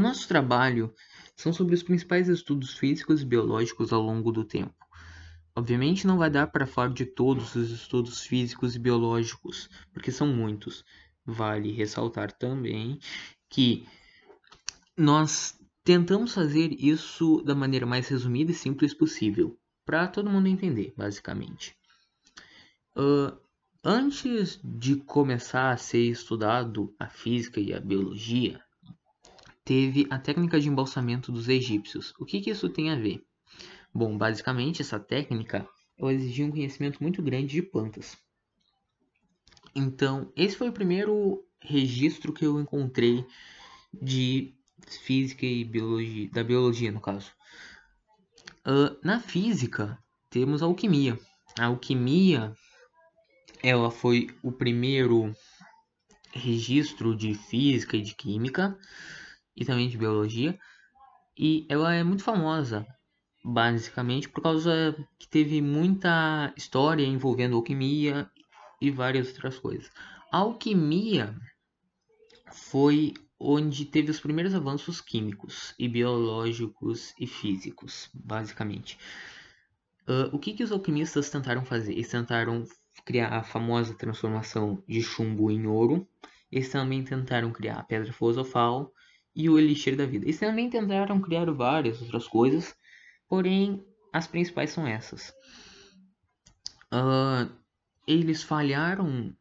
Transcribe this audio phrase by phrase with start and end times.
[0.00, 0.94] O nosso trabalho
[1.36, 4.74] são sobre os principais estudos físicos e biológicos ao longo do tempo.
[5.54, 10.26] Obviamente não vai dar para falar de todos os estudos físicos e biológicos, porque são
[10.26, 10.86] muitos.
[11.22, 12.98] Vale ressaltar também
[13.50, 13.86] que
[14.96, 20.94] nós tentamos fazer isso da maneira mais resumida e simples possível, para todo mundo entender,
[20.96, 21.76] basicamente.
[22.96, 23.38] Uh,
[23.84, 28.64] antes de começar a ser estudado a física e a biologia,
[29.70, 32.12] teve a técnica de embalsamento dos egípcios.
[32.18, 33.24] O que, que isso tem a ver?
[33.94, 35.64] Bom, basicamente essa técnica
[35.96, 38.16] ela exigia um conhecimento muito grande de plantas.
[39.72, 43.24] Então, esse foi o primeiro registro que eu encontrei
[43.92, 44.52] de
[45.04, 47.30] física e biologia, da biologia no caso.
[48.66, 49.96] Uh, na física,
[50.28, 51.16] temos a alquimia.
[51.56, 52.52] A alquimia,
[53.62, 55.32] ela foi o primeiro
[56.32, 58.76] registro de física e de química,
[59.60, 60.58] e também de biologia,
[61.38, 62.86] e ela é muito famosa,
[63.44, 68.28] basicamente por causa que teve muita história envolvendo alquimia
[68.80, 69.90] e várias outras coisas.
[70.32, 71.34] A alquimia
[72.50, 78.98] foi onde teve os primeiros avanços químicos e biológicos e físicos, basicamente.
[80.08, 81.92] Uh, o que, que os alquimistas tentaram fazer?
[81.92, 82.64] Eles tentaram
[83.04, 86.08] criar a famosa transformação de chumbo em ouro.
[86.50, 88.92] Eles também tentaram criar a pedra filosofal
[89.34, 90.24] e o elixir da vida.
[90.24, 92.74] Eles também tentaram criar várias outras coisas,
[93.28, 95.32] porém as principais são essas.
[96.92, 97.50] Uh,
[98.06, 99.34] eles falharam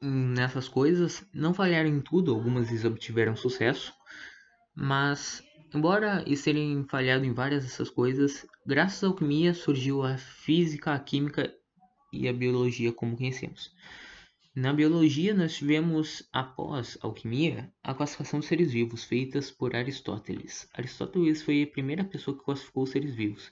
[0.00, 1.24] nessas coisas.
[1.32, 3.92] Não falharam em tudo, algumas vezes obtiveram sucesso,
[4.74, 5.42] mas
[5.74, 10.98] embora eles terem falhado em várias dessas coisas, graças à alquimia surgiu a física, a
[10.98, 11.54] química
[12.12, 13.72] e a biologia como conhecemos.
[14.54, 20.68] Na biologia, nós tivemos, após a alquimia, a classificação dos seres vivos, feitas por Aristóteles.
[20.74, 23.50] Aristóteles foi a primeira pessoa que classificou os seres vivos.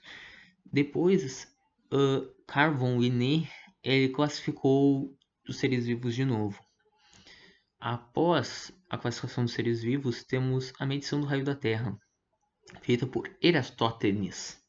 [0.63, 1.51] Depois,
[1.91, 3.49] uh, Carl Linné
[3.83, 6.63] ele classificou dos seres vivos de novo.
[7.79, 11.99] Após a classificação dos seres vivos, temos a medição do raio da Terra,
[12.83, 13.35] feita por.
[13.41, 14.61] Erastótenes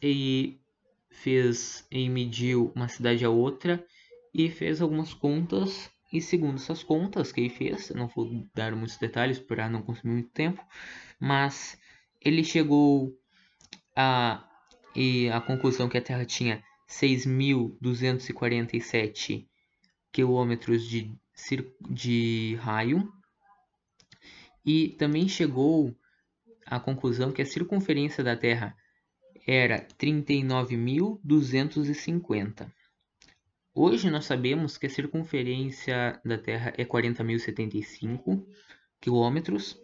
[0.00, 0.62] ele
[1.10, 3.86] fez, ele mediu uma cidade a outra
[4.32, 5.90] e fez algumas contas.
[6.12, 10.14] E segundo essas contas que ele fez, não vou dar muitos detalhes para não consumir
[10.14, 10.60] muito tempo,
[11.20, 11.78] mas
[12.20, 13.16] ele chegou
[13.94, 14.44] a,
[15.32, 19.46] a conclusão que a Terra tinha 6.247
[20.10, 21.16] quilômetros de,
[21.88, 23.08] de raio
[24.64, 25.96] e também chegou
[26.66, 28.76] à conclusão que a circunferência da Terra
[29.46, 32.72] era 39.250.
[33.82, 38.44] Hoje nós sabemos que a circunferência da Terra é 40.075
[39.00, 39.80] quilômetros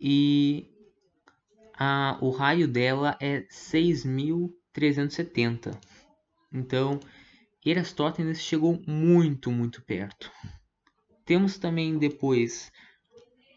[0.00, 0.68] e
[1.78, 5.70] a, o raio dela é 6.000 370.
[6.52, 6.98] Então,
[7.64, 10.28] Erastótenes chegou muito, muito perto.
[11.24, 12.72] Temos também depois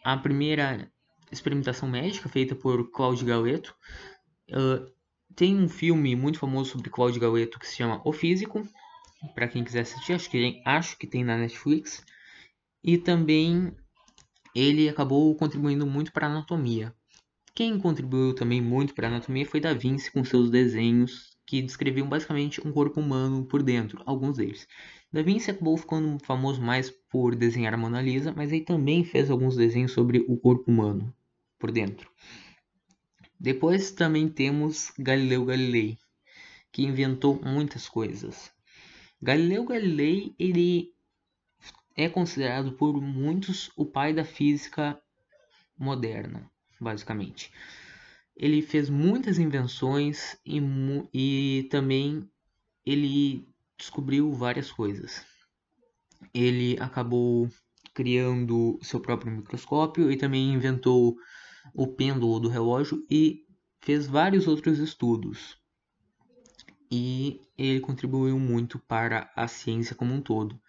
[0.03, 0.91] a primeira
[1.31, 3.75] experimentação médica feita por Claudio Galeto.
[4.51, 4.93] Uh,
[5.35, 8.63] tem um filme muito famoso sobre Claudio Galeto que se chama O Físico.
[9.33, 12.03] Para quem quiser assistir, acho que, acho que tem na Netflix.
[12.83, 13.71] E também
[14.55, 16.93] ele acabou contribuindo muito para a anatomia.
[17.55, 22.07] Quem contribuiu também muito para a anatomia foi Da Vinci com seus desenhos que descreviam
[22.07, 24.67] basicamente um corpo humano por dentro, alguns deles.
[25.11, 29.29] Da Vinci acabou ficando famoso mais por desenhar a Mona Lisa, mas ele também fez
[29.29, 31.13] alguns desenhos sobre o corpo humano
[31.59, 32.09] por dentro.
[33.39, 35.97] Depois também temos Galileu Galilei,
[36.71, 38.52] que inventou muitas coisas.
[39.23, 40.93] Galileu Galilei ele
[41.95, 45.01] é considerado por muitos o pai da física
[45.79, 47.49] moderna basicamente.
[48.35, 50.59] Ele fez muitas invenções e,
[51.13, 52.29] e também
[52.85, 53.47] ele
[53.77, 55.25] descobriu várias coisas.
[56.33, 57.47] Ele acabou
[57.93, 61.15] criando seu próprio microscópio e também inventou
[61.73, 63.45] o pêndulo do relógio e
[63.79, 65.62] fez vários outros estudos.
[66.95, 70.61] E ele contribuiu muito para a ciência como um todo.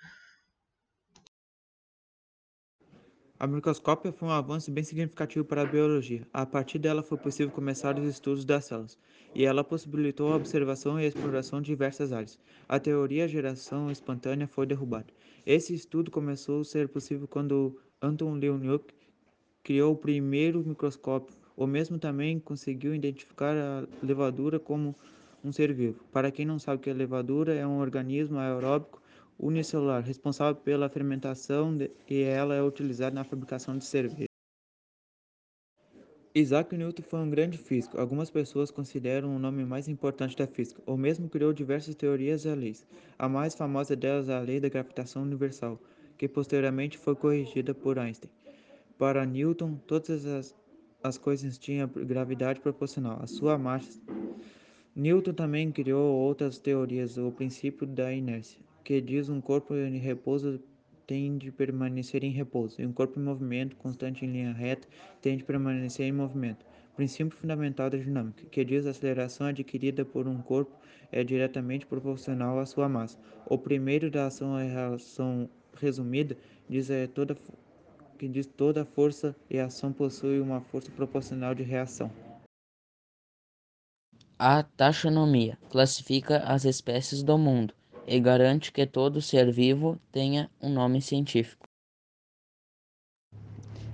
[3.39, 6.27] A microscópia foi um avanço bem significativo para a biologia.
[6.33, 8.99] A partir dela foi possível começar os estudos das células,
[9.35, 12.39] e ela possibilitou a observação e a exploração de diversas áreas.
[12.67, 15.13] A teoria geração espontânea foi derrubada.
[15.45, 18.95] Esse estudo começou a ser possível quando Anton Leeuwenhoek
[19.63, 21.37] criou o primeiro microscópio.
[21.55, 24.97] O mesmo também conseguiu identificar a levadura como
[25.45, 26.03] um ser vivo.
[26.13, 29.03] Para quem não sabe o que é levadura, é um organismo aeróbico
[29.39, 34.29] unicelular, responsável pela fermentação de, e ela é utilizada na fabricação de cerveja.
[36.37, 37.97] Isaac Newton foi um grande físico.
[37.97, 40.83] Algumas pessoas consideram o nome mais importante da física.
[40.85, 42.85] O mesmo criou diversas teorias e leis.
[43.17, 45.81] A mais famosa delas é a lei da gravitação universal,
[46.19, 48.31] que posteriormente foi corrigida por Einstein.
[48.99, 50.53] Para Newton, todas as,
[51.05, 54.01] as coisas tinham gravidade proporcional à sua massa.
[54.97, 60.61] Newton também criou outras teorias, o princípio da inércia, que diz um corpo em repouso
[61.05, 64.87] tende a permanecer em repouso, e um corpo em movimento constante em linha reta
[65.21, 66.65] tende a permanecer em movimento.
[66.95, 70.71] Princípio fundamental da dinâmica, que diz a aceleração adquirida por um corpo
[71.11, 73.19] é diretamente proporcional à sua massa.
[73.47, 76.37] O primeiro da ação é a reação resumida,
[76.71, 77.37] diz é toda
[78.17, 82.13] que diz toda força e ação possui uma força proporcional de reação.
[84.37, 87.73] A taxonomia classifica as espécies do mundo
[88.05, 91.69] e garante que todo ser vivo tenha um nome científico.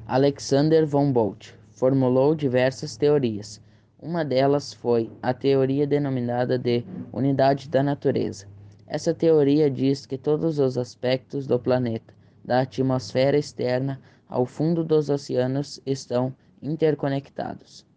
[0.06, 3.60] Alexander von Bolt formulou diversas teorias.
[4.00, 8.48] Uma delas foi a teoria denominada de unidade da natureza.
[8.86, 15.10] Essa teoria diz que todos os aspectos do planeta, da atmosfera externa ao fundo dos
[15.10, 17.89] oceanos, estão interconectados.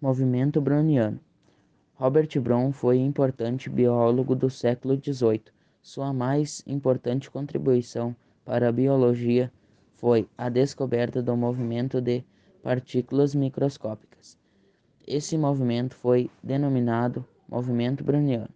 [0.00, 1.18] Movimento Browniano
[1.96, 5.42] Robert Brown foi importante biólogo do século XVIII.
[5.82, 8.14] Sua mais importante contribuição
[8.44, 9.52] para a biologia
[9.96, 12.22] foi a descoberta do movimento de
[12.62, 14.38] partículas microscópicas.
[15.04, 18.54] Esse movimento foi denominado movimento browniano.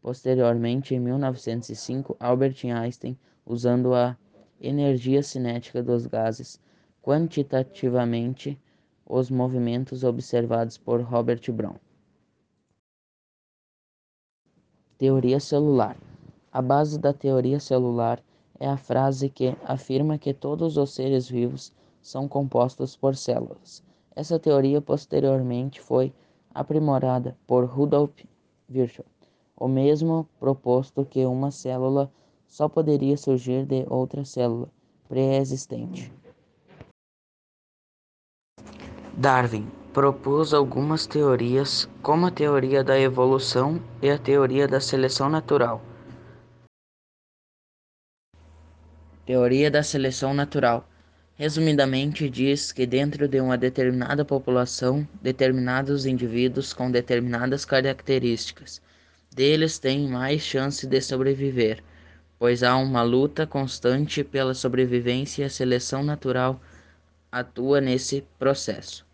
[0.00, 4.16] Posteriormente, em 1905, Albert Einstein, usando a
[4.60, 6.60] energia cinética dos gases
[7.02, 8.56] quantitativamente
[9.08, 11.76] os movimentos observados por Robert Brown.
[14.98, 15.96] Teoria celular.
[16.52, 18.22] A base da teoria celular
[18.60, 21.72] é a frase que afirma que todos os seres vivos
[22.02, 23.82] são compostos por células.
[24.14, 26.12] Essa teoria posteriormente foi
[26.52, 28.12] aprimorada por Rudolf
[28.68, 29.06] Virchow,
[29.56, 32.10] o mesmo proposto que uma célula
[32.46, 34.68] só poderia surgir de outra célula
[35.08, 36.12] pré-existente.
[39.20, 45.82] Darwin propôs algumas teorias, como a teoria da evolução e a teoria da seleção natural.
[49.26, 50.88] Teoria da seleção natural.
[51.34, 58.80] Resumidamente, diz que dentro de uma determinada população, determinados indivíduos com determinadas características
[59.34, 61.82] deles têm mais chance de sobreviver,
[62.38, 66.60] pois há uma luta constante pela sobrevivência e a seleção natural
[67.32, 69.07] atua nesse processo.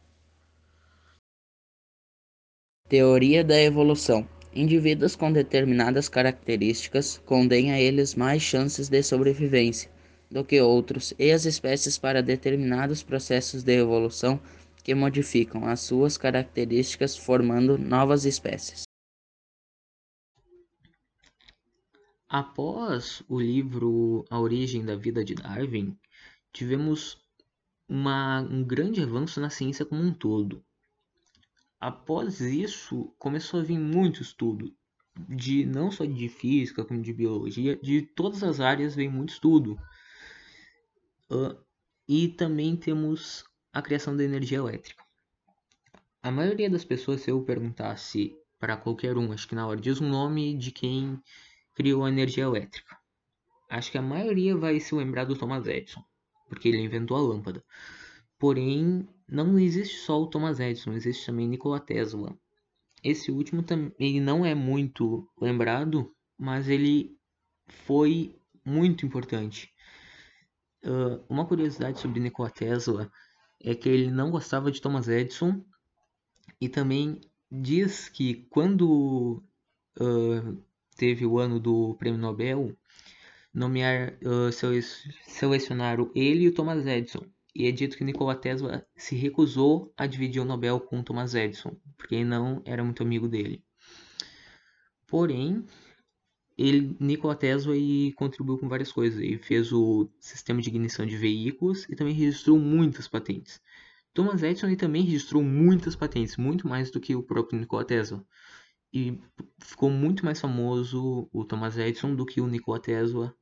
[2.96, 4.24] Teoria da evolução.
[4.54, 9.90] Indivíduos com determinadas características condêm a eles mais chances de sobrevivência
[10.30, 14.40] do que outros, e as espécies para determinados processos de evolução
[14.84, 18.84] que modificam as suas características, formando novas espécies.
[22.28, 25.98] Após o livro A Origem da Vida de Darwin,
[26.52, 27.18] tivemos
[27.88, 30.64] uma, um grande avanço na ciência como um todo.
[31.84, 34.74] Após isso, começou a vir muito estudo,
[35.28, 39.78] de não só de física, como de biologia, de todas as áreas vem muito estudo.
[41.30, 41.54] Uh,
[42.08, 45.04] e também temos a criação da energia elétrica.
[46.22, 50.00] A maioria das pessoas, se eu perguntasse para qualquer um, acho que na hora, diz
[50.00, 51.20] um nome de quem
[51.74, 52.96] criou a energia elétrica.
[53.68, 56.02] Acho que a maioria vai se lembrar do Thomas Edison,
[56.48, 57.62] porque ele inventou a lâmpada.
[58.38, 62.36] Porém, não existe só o Thomas Edison, existe também Nikola Tesla.
[63.02, 67.16] Esse último também não é muito lembrado, mas ele
[67.68, 69.72] foi muito importante.
[70.82, 73.10] Uh, uma curiosidade sobre Nikola Tesla
[73.62, 75.64] é que ele não gostava de Thomas Edison
[76.60, 79.42] e também diz que quando
[79.98, 80.64] uh,
[80.96, 82.76] teve o ano do Prêmio Nobel,
[83.52, 84.52] nomear, uh,
[85.26, 90.06] selecionaram ele e o Thomas Edison e é dito que Nikola Tesla se recusou a
[90.06, 93.62] dividir o Nobel com Thomas Edison, porque ele não era muito amigo dele.
[95.06, 95.64] Porém,
[96.58, 99.20] ele, Nikola Tesla ele contribuiu com várias coisas.
[99.20, 103.60] Ele fez o sistema de ignição de veículos e também registrou muitas patentes.
[104.12, 108.24] Thomas Edison ele também registrou muitas patentes, muito mais do que o próprio Nikola Tesla.
[108.92, 109.20] E
[109.58, 113.36] ficou muito mais famoso o Thomas Edison do que o Nikola Tesla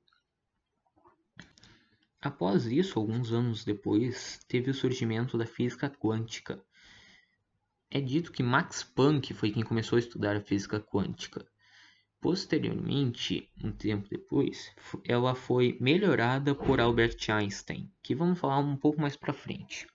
[2.22, 6.64] Após isso, alguns anos depois, teve o surgimento da física quântica.
[7.90, 11.44] É dito que Max Planck foi quem começou a estudar a física quântica.
[12.20, 14.72] Posteriormente, um tempo depois,
[15.04, 19.88] ela foi melhorada por Albert Einstein, que vamos falar um pouco mais para frente.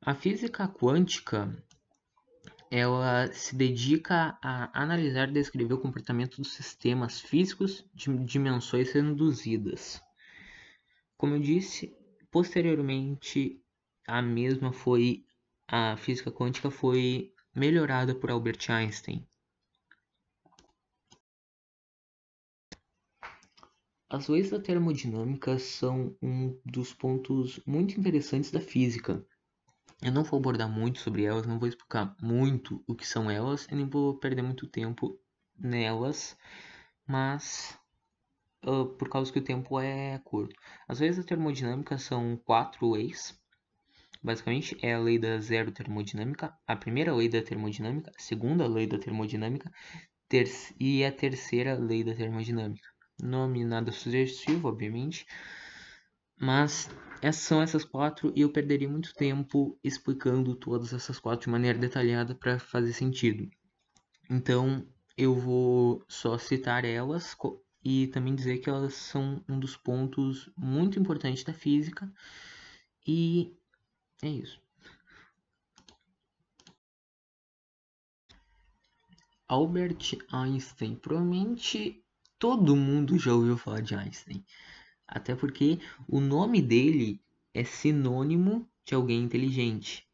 [0.00, 1.52] A física quântica
[2.70, 10.00] ela se dedica a analisar e descrever o comportamento dos sistemas físicos de dimensões reduzidas.
[11.20, 11.94] Como eu disse,
[12.30, 13.62] posteriormente
[14.06, 15.22] a mesma foi
[15.68, 19.28] a física quântica foi melhorada por Albert Einstein.
[24.08, 29.22] As leis da termodinâmica são um dos pontos muito interessantes da física.
[30.00, 33.66] Eu não vou abordar muito sobre elas, não vou explicar muito o que são elas,
[33.70, 35.20] e nem vou perder muito tempo
[35.54, 36.34] nelas,
[37.06, 37.78] mas
[38.62, 40.54] por causa que o tempo é curto.
[40.88, 43.38] As leis da termodinâmica são quatro leis.
[44.22, 48.86] Basicamente, é a lei da zero termodinâmica, a primeira lei da termodinâmica, a segunda lei
[48.86, 49.70] da termodinâmica
[50.78, 52.88] e a terceira lei da termodinâmica
[53.22, 55.26] nome nada sugestivo, obviamente,
[56.38, 56.88] mas
[57.20, 61.78] essas são essas quatro e eu perderia muito tempo explicando todas essas quatro de maneira
[61.78, 63.48] detalhada para fazer sentido.
[64.28, 64.86] Então
[65.16, 67.36] eu vou só citar elas
[67.84, 72.12] e também dizer que elas são um dos pontos muito importantes da física
[73.06, 73.54] e
[74.22, 74.60] é isso.
[79.48, 82.04] Albert Einstein provavelmente
[82.38, 84.44] todo mundo já ouviu falar de Einstein.
[85.06, 87.20] Até porque o nome dele
[87.52, 90.08] é sinônimo de alguém inteligente.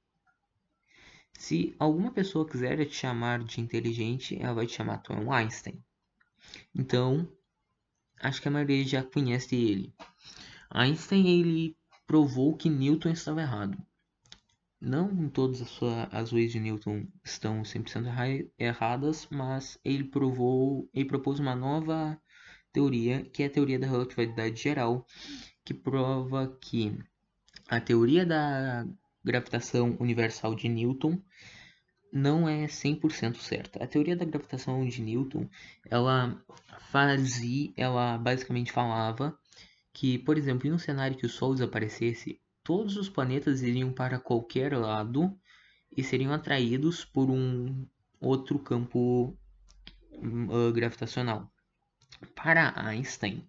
[1.39, 5.85] Se alguma pessoa quiser te chamar de inteligente, ela vai te chamar é um Einstein.
[6.75, 7.31] Então,
[8.21, 9.95] acho que a maioria já conhece ele.
[10.71, 13.77] Einstein ele provou que Newton estava errado.
[14.81, 21.07] Não todas as, suas, as leis de Newton estão 100% erradas, mas ele provou, ele
[21.07, 22.21] propôs uma nova
[22.73, 25.07] teoria, que é a teoria da relatividade geral,
[25.65, 26.97] que prova que
[27.69, 28.87] a teoria da
[29.25, 31.21] gravitação universal de Newton
[32.13, 33.83] não é 100% certa.
[33.83, 35.49] A teoria da gravitação de Newton,
[35.89, 36.43] ela
[36.91, 39.39] fazia, ela basicamente falava
[39.93, 44.19] que, por exemplo, em um cenário que o Sol desaparecesse, todos os planetas iriam para
[44.19, 45.35] qualquer lado
[45.97, 47.87] e seriam atraídos por um
[48.21, 49.37] outro campo
[50.13, 51.51] uh, gravitacional.
[52.35, 53.49] Para Einstein,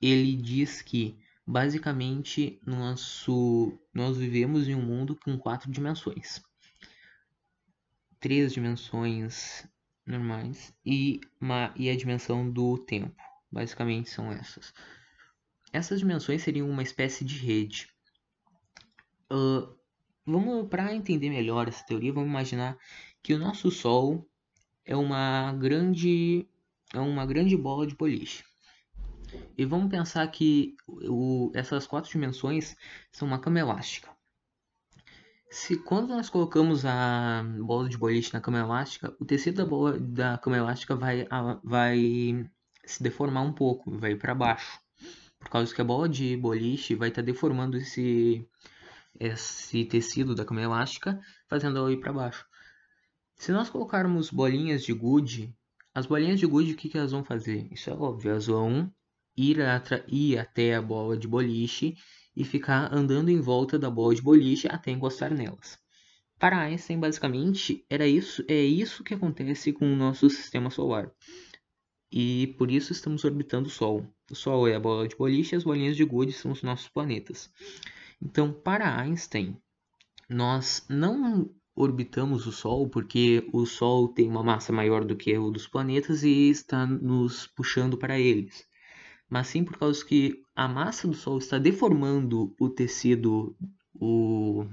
[0.00, 6.42] ele diz que basicamente nosso, nós vivemos em um mundo com quatro dimensões.
[8.20, 9.66] Três dimensões
[10.06, 13.14] normais e, uma, e a dimensão do tempo.
[13.50, 14.72] Basicamente são essas.
[15.72, 17.88] Essas dimensões seriam uma espécie de rede.
[19.30, 19.76] Uh,
[20.26, 22.78] vamos para entender melhor essa teoria, vamos imaginar
[23.22, 24.26] que o nosso Sol
[24.84, 26.48] é uma grande
[26.94, 28.42] é uma grande bola de boliche.
[29.56, 32.74] E vamos pensar que o, essas quatro dimensões
[33.12, 34.10] são uma cama elástica.
[35.50, 39.98] Se quando nós colocamos a bola de boliche na cama elástica, o tecido da bola
[39.98, 41.26] da cama elástica vai,
[41.64, 42.50] vai
[42.84, 44.78] se deformar um pouco, vai para baixo
[45.38, 48.46] por causa que a bola de boliche vai estar tá deformando esse,
[49.18, 52.44] esse tecido da cama elástica, fazendo ela ir para baixo.
[53.36, 55.54] Se nós colocarmos bolinhas de gude,
[55.94, 57.68] as bolinhas de gude, o que, que elas vão fazer?
[57.72, 58.92] Isso é óbvio, elas vão
[59.36, 59.58] ir,
[60.08, 61.96] ir até a bola de boliche
[62.38, 65.76] e ficar andando em volta da bola de boliche até encostar nelas.
[66.38, 71.10] Para Einstein, basicamente, era isso, é isso que acontece com o nosso sistema solar.
[72.12, 74.06] E por isso estamos orbitando o Sol.
[74.30, 76.86] O Sol é a bola de boliche e as bolinhas de gude são os nossos
[76.88, 77.50] planetas.
[78.22, 79.56] Então, para Einstein,
[80.30, 85.50] nós não orbitamos o Sol porque o Sol tem uma massa maior do que o
[85.50, 88.64] dos planetas e está nos puxando para eles.
[89.28, 93.56] Mas sim por causa que a massa do Sol está deformando o tecido,
[93.94, 94.66] o...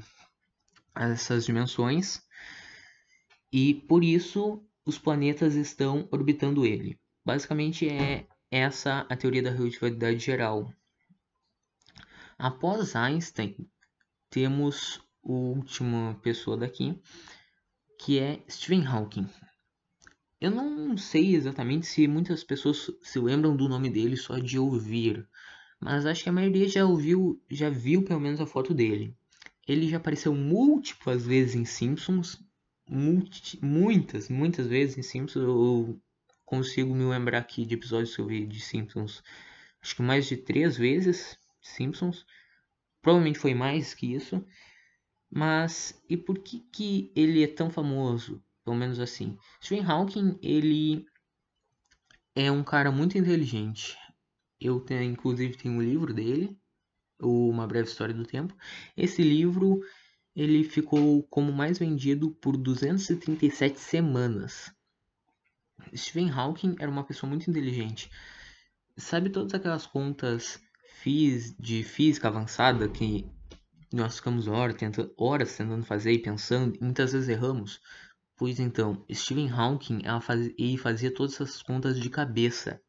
[0.96, 2.22] essas dimensões,
[3.52, 7.00] e por isso os planetas estão orbitando ele.
[7.24, 10.72] Basicamente é essa a teoria da relatividade geral.
[12.38, 13.56] Após Einstein,
[14.30, 17.02] temos a última pessoa daqui,
[18.00, 19.28] que é Stephen Hawking.
[20.40, 25.28] Eu não sei exatamente se muitas pessoas se lembram do nome dele só de ouvir,
[25.80, 29.16] mas acho que a maioria já ouviu, já viu pelo menos a foto dele.
[29.68, 32.40] Ele já apareceu múltiplas vezes em Simpsons,
[32.88, 35.44] multi, muitas, muitas vezes em Simpsons.
[35.44, 36.02] Eu
[36.46, 39.24] consigo me lembrar aqui de episódios que eu vi de Simpsons,
[39.82, 42.26] acho que mais de três vezes Simpsons.
[43.02, 44.46] Provavelmente foi mais que isso.
[45.30, 48.44] Mas e por que, que ele é tão famoso?
[48.66, 49.38] Pelo menos assim.
[49.64, 51.06] Stephen Hawking, ele
[52.36, 53.96] é um cara muito inteligente.
[54.60, 56.58] Eu tenho, inclusive tenho um livro dele,
[57.22, 58.54] Uma Breve História do Tempo.
[58.98, 59.82] Esse livro
[60.36, 64.74] ele ficou como mais vendido por 237 semanas.
[65.96, 68.10] Stephen Hawking era uma pessoa muito inteligente.
[68.98, 70.60] Sabe todas aquelas contas
[71.60, 73.30] de física avançada que
[73.94, 77.80] nós ficamos horas, tenta, horas tentando fazer e pensando, e muitas vezes erramos?
[78.38, 82.82] Pois então, Stephen Hawking faz, ele fazia todas essas contas de cabeça,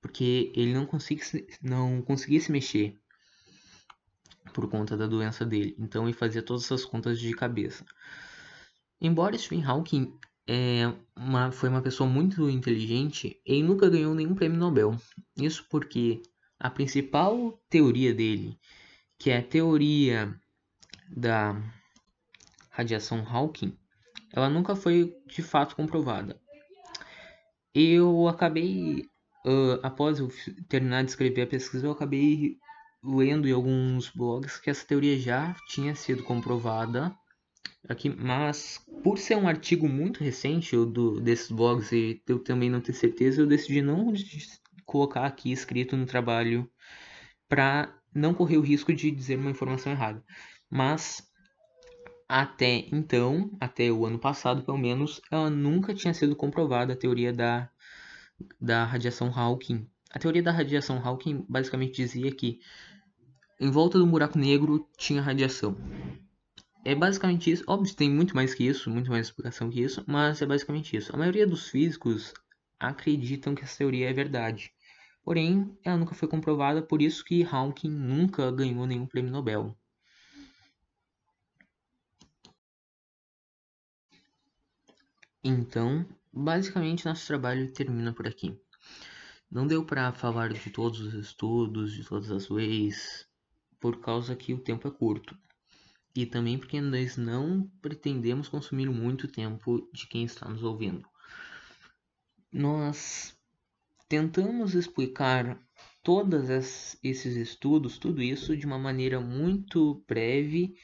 [0.00, 2.98] porque ele não conseguia, não conseguia se mexer
[4.54, 5.76] por conta da doença dele.
[5.78, 7.84] Então ele fazia todas essas contas de cabeça.
[8.98, 14.58] Embora Stephen Hawking é uma, foi uma pessoa muito inteligente, ele nunca ganhou nenhum prêmio
[14.58, 14.96] Nobel.
[15.36, 16.22] Isso porque
[16.58, 18.58] a principal teoria dele,
[19.18, 20.34] que é a teoria
[21.14, 21.60] da
[22.70, 23.76] radiação Hawking,
[24.36, 26.38] ela nunca foi de fato comprovada.
[27.74, 29.04] Eu acabei,
[29.46, 30.28] uh, após eu
[30.68, 32.58] terminar de escrever a pesquisa, eu acabei
[33.02, 37.16] lendo em alguns blogs que essa teoria já tinha sido comprovada
[37.88, 42.80] aqui, mas por ser um artigo muito recente do, desses blogs e eu também não
[42.80, 44.12] ter certeza, eu decidi não
[44.84, 46.68] colocar aqui escrito no trabalho
[47.48, 50.22] para não correr o risco de dizer uma informação errada.
[50.70, 51.25] Mas
[52.28, 57.32] até então, até o ano passado pelo menos, ela nunca tinha sido comprovada a teoria
[57.32, 57.68] da,
[58.60, 59.88] da radiação Hawking.
[60.10, 62.60] A teoria da radiação Hawking basicamente dizia que
[63.60, 65.76] em volta do buraco negro tinha radiação.
[66.84, 67.64] É basicamente isso.
[67.66, 71.14] Óbvio, tem muito mais que isso, muito mais explicação que isso, mas é basicamente isso.
[71.14, 72.32] A maioria dos físicos
[72.78, 74.72] acreditam que essa teoria é verdade.
[75.24, 79.76] Porém, ela nunca foi comprovada, por isso que Hawking nunca ganhou nenhum prêmio Nobel.
[85.48, 88.58] Então, basicamente nosso trabalho termina por aqui.
[89.48, 93.28] Não deu para falar de todos os estudos, de todas as leis,
[93.78, 95.38] por causa que o tempo é curto.
[96.16, 101.08] E também porque nós não pretendemos consumir muito tempo de quem está nos ouvindo.
[102.52, 103.32] Nós
[104.08, 105.64] tentamos explicar
[106.02, 106.50] todos
[107.04, 110.74] esses estudos, tudo isso de uma maneira muito breve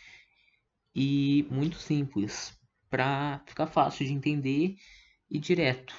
[0.95, 2.57] e muito simples,
[2.93, 4.77] para ficar fácil de entender
[5.31, 5.95] e direto.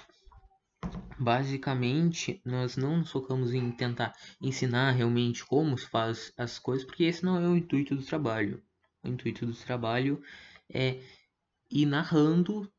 [1.18, 7.06] Basicamente, nós não nos focamos em tentar ensinar realmente como se faz as coisas, porque
[7.06, 8.62] esse não é o intuito do trabalho.
[9.04, 10.22] O intuito do trabalho
[10.72, 11.00] é
[11.72, 12.72] ir narrando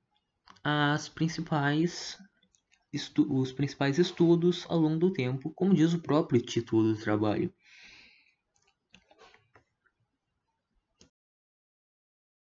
[0.62, 2.16] as principais
[3.28, 7.52] os principais estudos ao longo do tempo, como diz o próprio título do trabalho.